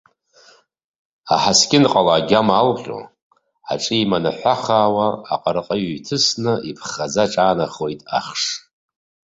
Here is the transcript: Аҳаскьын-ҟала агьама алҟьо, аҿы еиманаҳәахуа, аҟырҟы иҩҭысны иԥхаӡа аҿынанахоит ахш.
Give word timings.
Аҳаскьын-ҟала 1.33 2.13
агьама 2.17 2.53
алҟьо, 2.61 2.99
аҿы 3.71 3.93
еиманаҳәахуа, 3.97 5.07
аҟырҟы 5.33 5.75
иҩҭысны 5.81 6.53
иԥхаӡа 6.69 7.21
аҿынанахоит 7.25 8.01
ахш. 8.17 8.43